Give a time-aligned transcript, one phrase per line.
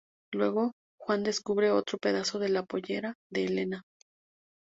[0.33, 3.83] Luego, Juan descubre otro pedazo de la pollera de Elena.